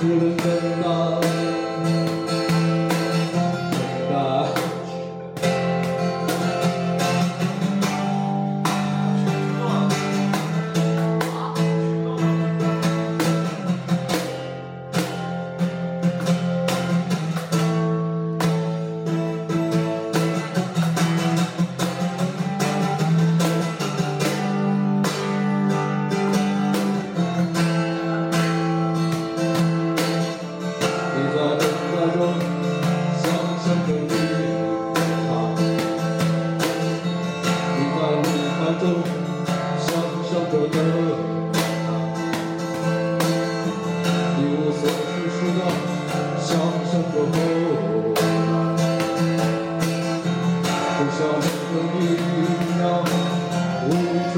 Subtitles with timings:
[0.00, 1.59] Kırmızı dağlar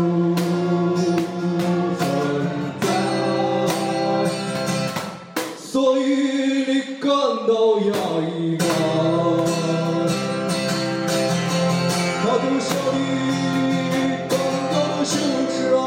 [0.02, 0.34] 不
[1.96, 2.00] 存
[2.80, 2.84] 在，
[5.56, 6.00] 所以
[6.66, 6.70] 你
[7.00, 7.06] 感
[7.46, 7.90] 到压
[8.28, 8.64] 抑吗。
[12.24, 12.94] 那丢下的，
[14.28, 14.32] 感
[14.72, 14.74] 到
[15.04, 15.12] 羞
[15.48, 15.78] 耻啊！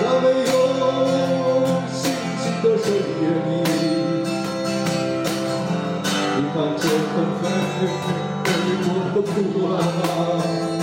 [0.00, 0.52] 在没有
[1.92, 2.00] 星
[2.38, 2.84] 星的深
[3.20, 3.50] 夜里，
[6.36, 6.82] 你看这
[7.12, 7.42] 纷飞
[8.44, 8.46] 飞
[8.82, 9.30] 过的苦
[9.68, 10.81] 难啊！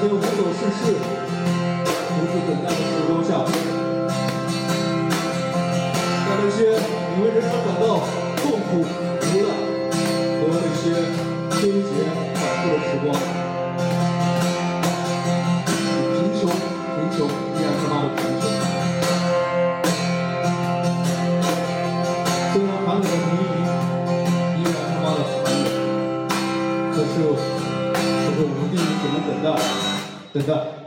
[0.00, 0.22] 些无所
[0.52, 3.30] 事事、独自等待的时光下，
[6.24, 6.56] 在那些
[7.16, 7.84] 你为人生感到
[8.36, 9.50] 痛苦、无奈
[10.38, 10.82] 和那些
[11.60, 11.90] 纠结
[12.34, 13.06] 反复的时光，
[29.08, 29.62] 只能等待，
[30.34, 30.77] 等待。